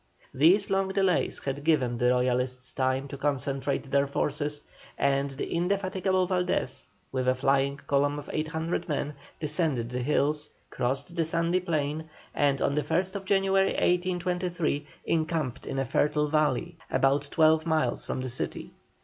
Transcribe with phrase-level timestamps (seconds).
[0.33, 4.63] These long delays had given the Royalists time to concentrate their forces,
[4.97, 11.15] and the indefatigable Valdés, with a flying column of 800 men, descended the hills, crossed
[11.15, 17.27] the sandy plain, and on the 1st January, 1823, encamped in a fertile valley about
[17.29, 18.71] twelve miles from the city.